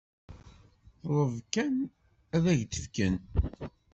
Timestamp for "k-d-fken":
2.57-3.15